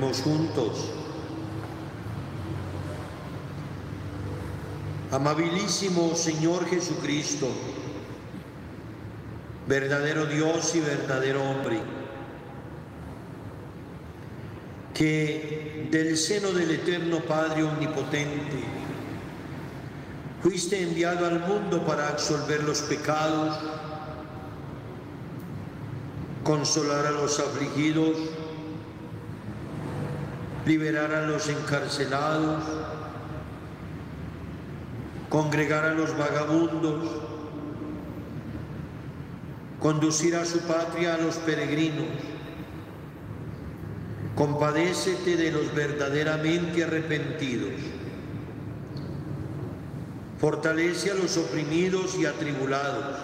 Juntos. 0.00 0.90
Amabilísimo 5.12 6.14
Señor 6.16 6.66
Jesucristo, 6.66 7.48
verdadero 9.68 10.26
Dios 10.26 10.74
y 10.74 10.80
verdadero 10.80 11.42
hombre, 11.42 11.80
que 14.92 15.88
del 15.92 16.16
seno 16.18 16.50
del 16.50 16.72
eterno 16.72 17.18
Padre 17.20 17.62
Omnipotente 17.62 18.64
fuiste 20.42 20.82
enviado 20.82 21.26
al 21.26 21.40
mundo 21.40 21.86
para 21.86 22.08
absolver 22.08 22.64
los 22.64 22.80
pecados, 22.82 23.56
consolar 26.42 27.06
a 27.06 27.12
los 27.12 27.38
afligidos, 27.38 28.16
liberar 30.66 31.12
a 31.14 31.26
los 31.26 31.48
encarcelados, 31.48 32.64
congregar 35.28 35.84
a 35.84 35.94
los 35.94 36.16
vagabundos, 36.16 37.10
conducir 39.80 40.36
a 40.36 40.44
su 40.44 40.60
patria 40.60 41.14
a 41.14 41.18
los 41.18 41.36
peregrinos. 41.36 42.06
Compadécete 44.34 45.36
de 45.36 45.52
los 45.52 45.72
verdaderamente 45.74 46.82
arrepentidos. 46.82 47.72
Fortalece 50.40 51.12
a 51.12 51.14
los 51.14 51.36
oprimidos 51.36 52.16
y 52.18 52.26
atribulados. 52.26 53.16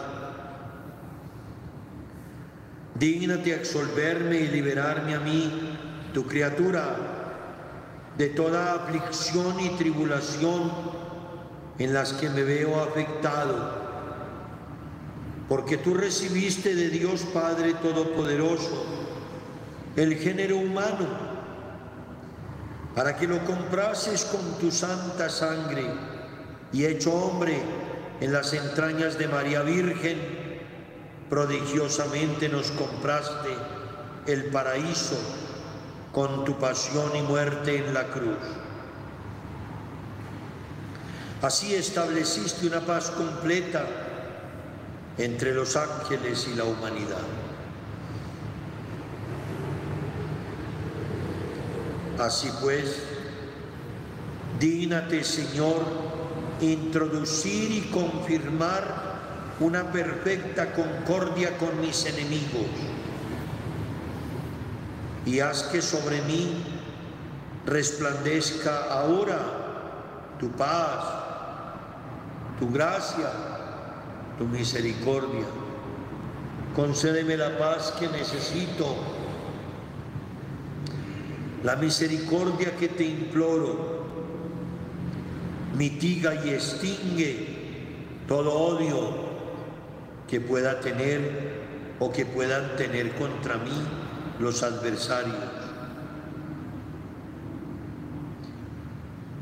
Dígnate 2.95 3.55
absolverme 3.55 4.37
y 4.37 4.49
liberarme 4.49 5.15
a 5.15 5.21
mí, 5.21 5.77
tu 6.13 6.27
criatura, 6.27 7.20
de 8.21 8.29
toda 8.29 8.75
aflicción 8.75 9.59
y 9.61 9.71
tribulación 9.79 10.71
en 11.79 11.95
las 11.95 12.13
que 12.13 12.29
me 12.29 12.43
veo 12.43 12.79
afectado, 12.83 13.57
porque 15.49 15.79
tú 15.79 15.95
recibiste 15.95 16.75
de 16.75 16.91
Dios 16.91 17.23
Padre 17.33 17.73
Todopoderoso 17.73 18.85
el 19.97 20.17
género 20.17 20.59
humano, 20.59 21.07
para 22.95 23.17
que 23.17 23.27
lo 23.27 23.43
comprases 23.47 24.27
con 24.27 24.59
tu 24.59 24.71
santa 24.71 25.31
sangre 25.31 25.87
y 26.75 26.85
hecho 26.85 27.15
hombre 27.15 27.63
en 28.21 28.35
las 28.35 28.53
entrañas 28.53 29.17
de 29.17 29.29
María 29.29 29.63
Virgen, 29.63 30.19
prodigiosamente 31.31 32.51
nos 32.51 32.71
compraste 32.73 33.49
el 34.27 34.51
paraíso 34.51 35.17
con 36.13 36.45
tu 36.45 36.59
pasión 36.59 37.15
y 37.15 37.23
muerte 37.23 37.79
en 37.79 37.95
la 37.95 38.05
cruz. 38.09 38.39
Así 41.43 41.75
estableciste 41.75 42.67
una 42.67 42.81
paz 42.81 43.11
completa 43.11 43.87
entre 45.17 45.55
los 45.55 45.77
ángeles 45.77 46.49
y 46.53 46.55
la 46.55 46.65
humanidad. 46.65 47.23
Así 52.19 52.51
pues, 52.61 53.03
dígnate, 54.59 55.25
Señor, 55.25 55.83
introducir 56.61 57.71
y 57.71 57.91
confirmar 57.91 59.11
una 59.61 59.91
perfecta 59.91 60.73
concordia 60.73 61.57
con 61.57 61.81
mis 61.81 62.05
enemigos 62.05 62.67
y 65.31 65.39
haz 65.39 65.63
que 65.63 65.81
sobre 65.81 66.21
mí 66.23 66.57
resplandezca 67.65 68.93
ahora 68.93 69.39
tu 70.41 70.51
paz, 70.51 71.05
tu 72.59 72.69
gracia, 72.69 73.31
tu 74.37 74.45
misericordia. 74.47 75.47
Concédeme 76.75 77.37
la 77.37 77.57
paz 77.59 77.93
que 77.93 78.09
necesito, 78.09 78.97
la 81.63 81.77
misericordia 81.77 82.77
que 82.77 82.89
te 82.89 83.05
imploro. 83.05 84.01
Mitiga 85.77 86.45
y 86.45 86.51
extingue 86.51 87.47
todo 88.27 88.53
odio 88.53 89.31
que 90.27 90.41
pueda 90.41 90.81
tener 90.81 91.61
o 92.01 92.11
que 92.11 92.27
puedan 92.27 92.75
tener 92.77 93.15
contra 93.15 93.57
mí 93.59 94.00
los 94.41 94.63
adversarios. 94.63 95.37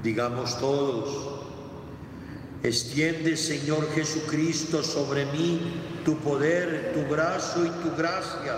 Digamos 0.02 0.58
todos, 0.58 1.40
extiende 2.62 3.36
Señor 3.36 3.88
Jesucristo 3.94 4.82
sobre 4.82 5.26
mí 5.26 5.80
tu 6.04 6.16
poder, 6.18 6.92
tu 6.94 7.12
brazo 7.12 7.64
y 7.64 7.68
tu 7.68 7.94
gracia. 7.96 8.56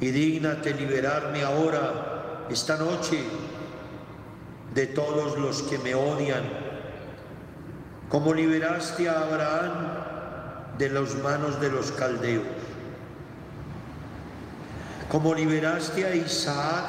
Y 0.00 0.10
dígnate 0.10 0.72
liberarme 0.74 1.42
ahora, 1.42 2.46
esta 2.48 2.76
noche, 2.76 3.22
de 4.74 4.86
todos 4.86 5.36
los 5.36 5.62
que 5.62 5.78
me 5.78 5.96
odian, 5.96 6.44
como 8.08 8.32
liberaste 8.32 9.08
a 9.08 9.20
Abraham 9.20 9.72
de 10.78 10.88
las 10.90 11.16
manos 11.16 11.60
de 11.60 11.70
los 11.70 11.90
caldeos 11.92 12.59
como 15.10 15.34
liberaste 15.34 16.06
a 16.06 16.14
Isaac 16.14 16.88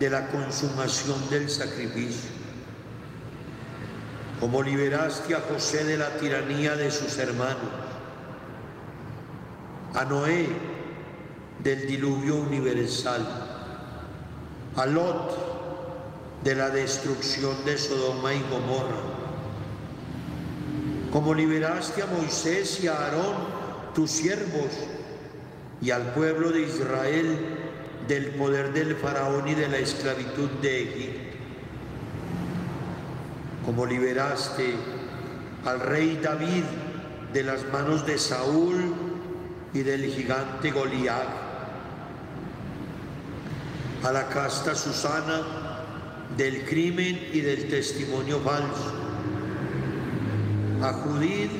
de 0.00 0.10
la 0.10 0.26
consumación 0.30 1.30
del 1.30 1.48
sacrificio, 1.48 2.28
como 4.40 4.60
liberaste 4.60 5.36
a 5.36 5.40
José 5.40 5.84
de 5.84 5.96
la 5.96 6.16
tiranía 6.16 6.74
de 6.74 6.90
sus 6.90 7.16
hermanos, 7.18 7.70
a 9.94 10.04
Noé 10.04 10.48
del 11.62 11.86
diluvio 11.86 12.34
universal, 12.34 13.24
a 14.74 14.84
Lot 14.84 16.42
de 16.42 16.56
la 16.56 16.70
destrucción 16.70 17.64
de 17.64 17.78
Sodoma 17.78 18.34
y 18.34 18.42
Gomorra, 18.50 19.02
como 21.12 21.32
liberaste 21.32 22.02
a 22.02 22.06
Moisés 22.06 22.82
y 22.82 22.88
a 22.88 22.94
Aarón, 22.94 23.36
tus 23.94 24.10
siervos, 24.10 24.93
y 25.80 25.90
al 25.90 26.12
pueblo 26.14 26.50
de 26.50 26.62
Israel 26.62 27.38
del 28.08 28.26
poder 28.30 28.72
del 28.72 28.96
faraón 28.96 29.48
y 29.48 29.54
de 29.54 29.68
la 29.68 29.78
esclavitud 29.78 30.48
de 30.62 30.82
Egipto. 30.82 31.38
Como 33.64 33.86
liberaste 33.86 34.74
al 35.64 35.80
rey 35.80 36.20
David 36.22 36.64
de 37.32 37.42
las 37.42 37.64
manos 37.72 38.06
de 38.06 38.18
Saúl 38.18 38.94
y 39.72 39.80
del 39.80 40.04
gigante 40.06 40.70
Goliat, 40.70 41.28
a 44.02 44.12
la 44.12 44.28
casta 44.28 44.74
Susana 44.74 45.42
del 46.36 46.64
crimen 46.64 47.28
y 47.32 47.40
del 47.40 47.68
testimonio 47.68 48.38
falso, 48.40 48.92
a 50.82 50.92
Judith 50.92 51.50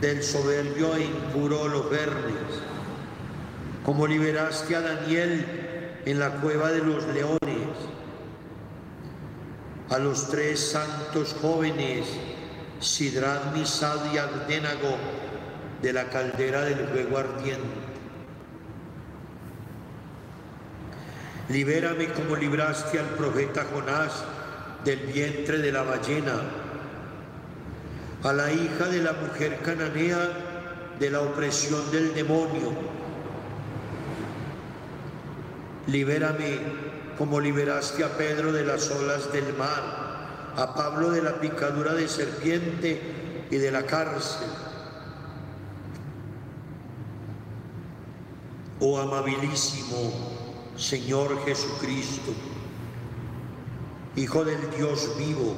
del 0.00 0.22
soberbio 0.22 0.94
e 0.94 1.04
impuro 1.04 1.62
Holofernes, 1.62 2.71
como 3.84 4.06
liberaste 4.06 4.76
a 4.76 4.80
Daniel 4.80 5.44
en 6.04 6.18
la 6.18 6.30
cueva 6.40 6.70
de 6.70 6.82
los 6.82 7.04
leones, 7.08 7.68
a 9.90 9.98
los 9.98 10.28
tres 10.30 10.60
santos 10.60 11.36
jóvenes, 11.40 12.06
Sidrat, 12.80 13.54
Misad 13.54 14.12
y 14.12 14.18
Abdenago, 14.18 14.96
de 15.82 15.92
la 15.92 16.08
caldera 16.08 16.62
del 16.62 16.86
fuego 16.88 17.18
ardiente. 17.18 17.82
Libérame 21.48 22.08
como 22.12 22.36
libraste 22.36 23.00
al 23.00 23.06
profeta 23.06 23.66
Jonás 23.72 24.24
del 24.84 25.00
vientre 25.00 25.58
de 25.58 25.72
la 25.72 25.82
ballena, 25.82 26.40
a 28.22 28.32
la 28.32 28.52
hija 28.52 28.86
de 28.86 29.02
la 29.02 29.12
mujer 29.12 29.58
cananea 29.64 30.30
de 30.98 31.10
la 31.10 31.20
opresión 31.20 31.90
del 31.90 32.14
demonio, 32.14 33.01
Libérame 35.86 36.60
como 37.18 37.40
liberaste 37.40 38.04
a 38.04 38.16
Pedro 38.16 38.52
de 38.52 38.64
las 38.64 38.90
olas 38.90 39.32
del 39.32 39.54
mar, 39.54 40.52
a 40.56 40.74
Pablo 40.74 41.10
de 41.10 41.22
la 41.22 41.40
picadura 41.40 41.94
de 41.94 42.08
serpiente 42.08 43.46
y 43.50 43.56
de 43.56 43.70
la 43.70 43.84
cárcel. 43.84 44.48
Oh 48.80 48.98
amabilísimo 48.98 50.12
Señor 50.76 51.44
Jesucristo, 51.44 52.32
Hijo 54.16 54.44
del 54.44 54.70
Dios 54.76 55.16
vivo, 55.16 55.54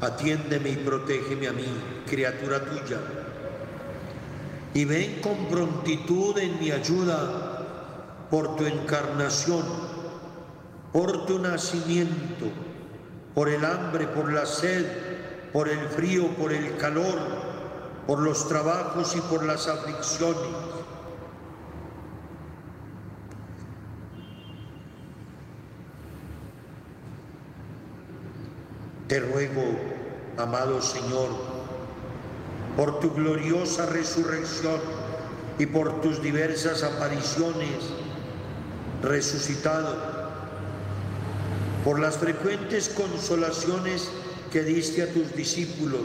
atiéndeme 0.00 0.70
y 0.70 0.76
protégeme 0.76 1.46
a 1.46 1.52
mí, 1.52 1.66
criatura 2.08 2.64
tuya, 2.64 3.00
y 4.72 4.84
ven 4.84 5.20
con 5.20 5.46
prontitud 5.46 6.36
en 6.38 6.58
mi 6.58 6.72
ayuda 6.72 7.53
por 8.34 8.56
tu 8.56 8.66
encarnación, 8.66 9.62
por 10.92 11.24
tu 11.24 11.38
nacimiento, 11.38 12.46
por 13.32 13.48
el 13.48 13.64
hambre, 13.64 14.08
por 14.08 14.32
la 14.32 14.44
sed, 14.44 14.84
por 15.52 15.68
el 15.68 15.78
frío, 15.90 16.26
por 16.34 16.52
el 16.52 16.76
calor, 16.76 17.16
por 18.08 18.18
los 18.18 18.48
trabajos 18.48 19.14
y 19.14 19.20
por 19.20 19.44
las 19.44 19.68
aflicciones. 19.68 20.50
Te 29.06 29.20
ruego, 29.20 29.62
amado 30.38 30.82
Señor, 30.82 31.28
por 32.76 32.98
tu 32.98 33.14
gloriosa 33.14 33.86
resurrección 33.86 34.80
y 35.56 35.66
por 35.66 36.00
tus 36.00 36.20
diversas 36.20 36.82
apariciones, 36.82 38.03
resucitado, 39.04 39.96
por 41.84 42.00
las 42.00 42.16
frecuentes 42.16 42.88
consolaciones 42.88 44.08
que 44.50 44.62
diste 44.62 45.02
a 45.02 45.12
tus 45.12 45.34
discípulos, 45.34 46.02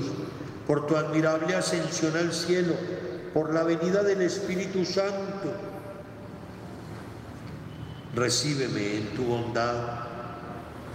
por 0.68 0.86
tu 0.88 0.98
admirable 0.98 1.56
ascensión 1.56 2.16
al 2.18 2.34
cielo, 2.34 2.74
por 3.34 3.54
la 3.54 3.64
venida 3.64 4.04
del 4.04 4.22
Espíritu 4.22 4.86
Santo. 4.86 5.54
Recíbeme 8.16 8.98
en 8.98 9.08
tu 9.16 9.24
bondad 9.24 9.76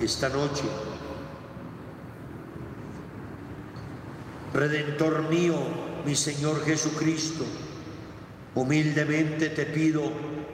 esta 0.00 0.28
noche. 0.28 0.64
Redentor 4.52 5.28
mío, 5.30 5.58
mi 6.04 6.14
Señor 6.14 6.64
Jesucristo, 6.64 7.44
humildemente 8.54 9.50
te 9.50 9.66
pido 9.66 10.10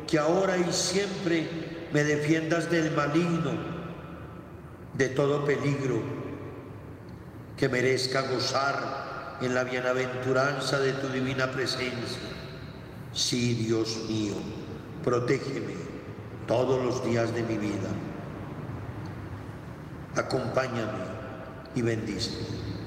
que 0.06 0.18
ahora 0.18 0.56
y 0.56 0.72
siempre 0.72 1.48
me 1.92 2.04
defiendas 2.04 2.70
del 2.70 2.90
maligno, 2.92 3.52
de 4.94 5.08
todo 5.08 5.44
peligro 5.44 6.02
que 7.56 7.68
merezca 7.68 8.22
gozar 8.22 9.38
en 9.40 9.54
la 9.54 9.64
bienaventuranza 9.64 10.78
de 10.78 10.92
tu 10.94 11.08
divina 11.08 11.50
presencia. 11.50 12.30
Sí, 13.12 13.54
Dios 13.54 14.04
mío, 14.08 14.34
protégeme 15.04 15.74
todos 16.46 16.84
los 16.84 17.04
días 17.04 17.34
de 17.34 17.42
mi 17.42 17.56
vida. 17.56 17.88
Acompáñame 20.16 21.04
y 21.74 21.82
bendíceme. 21.82 22.79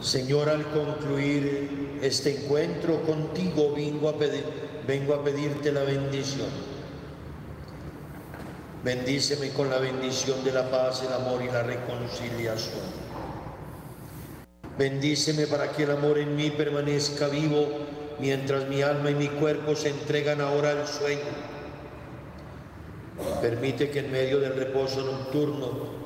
Señor, 0.00 0.48
al 0.48 0.64
concluir 0.70 1.98
este 2.00 2.42
encuentro 2.42 3.02
contigo, 3.02 3.74
vengo 3.74 4.08
a, 4.08 4.18
pedir, 4.18 4.44
vengo 4.86 5.14
a 5.14 5.22
pedirte 5.22 5.70
la 5.72 5.82
bendición. 5.82 6.48
Bendíceme 8.82 9.50
con 9.50 9.68
la 9.68 9.78
bendición 9.78 10.42
de 10.42 10.52
la 10.52 10.70
paz, 10.70 11.02
el 11.06 11.12
amor 11.12 11.42
y 11.42 11.52
la 11.52 11.62
reconciliación. 11.62 12.80
Bendíceme 14.78 15.46
para 15.46 15.70
que 15.72 15.82
el 15.82 15.90
amor 15.90 16.18
en 16.18 16.34
mí 16.34 16.50
permanezca 16.50 17.28
vivo 17.28 17.68
mientras 18.18 18.66
mi 18.68 18.80
alma 18.80 19.10
y 19.10 19.14
mi 19.14 19.28
cuerpo 19.28 19.76
se 19.76 19.90
entregan 19.90 20.40
ahora 20.40 20.70
al 20.70 20.86
sueño. 20.86 21.20
Permite 23.42 23.90
que 23.90 23.98
en 23.98 24.10
medio 24.10 24.40
del 24.40 24.56
reposo 24.56 25.02
nocturno 25.02 26.00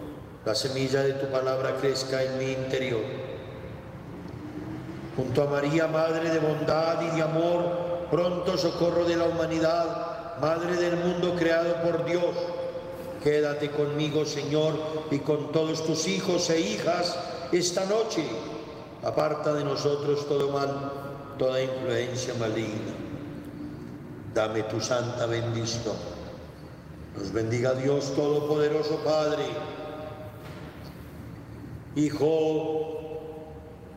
la 0.45 0.57
semilla 0.57 1.03
de 1.03 1.13
tu 1.13 1.29
palabra 1.29 1.77
crezca 1.77 2.25
en 2.25 2.39
mi 2.39 2.51
interior 2.51 3.24
junto 5.17 5.43
a 5.43 5.47
María, 5.47 5.87
Madre 5.87 6.31
de 6.31 6.39
bondad 6.39 7.01
y 7.03 7.17
de 7.17 7.23
amor, 7.23 8.09
pronto 8.11 8.57
socorro 8.59 9.05
de 9.05 9.17
la 9.17 9.25
humanidad, 9.25 10.41
Madre 10.41 10.77
del 10.77 10.97
mundo 10.97 11.35
creado 11.37 11.75
por 11.83 12.05
Dios. 12.05 12.35
Quédate 13.23 13.71
conmigo, 13.71 14.25
Señor, 14.25 14.75
y 15.11 15.19
con 15.19 15.53
todos 15.53 15.85
tus 15.85 16.07
hijos 16.09 16.51
e 16.51 16.61
hijas 16.61 17.17
esta 17.53 17.85
noche. 17.87 18.25
Aparta 19.03 19.55
de 19.55 19.65
nosotros 19.65 20.27
todo 20.29 20.51
mal, 20.51 20.93
toda 21.39 21.63
influencia 21.63 22.35
maligna. 22.35 22.93
Dame 24.35 24.65
tu 24.65 24.81
santa 24.81 25.27
bendición. 25.27 25.95
Nos 27.17 27.33
bendiga 27.33 27.75
Dios 27.75 28.13
Todopoderoso 28.17 28.97
Padre, 29.05 29.45
Hijo 31.97 33.04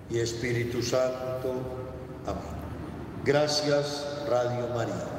y 0.10 0.20
Espíritu 0.20 0.82
Santo. 0.82 1.54
Amén. 2.26 2.58
Gracias, 3.26 4.24
Radio 4.30 4.68
María. 4.74 5.18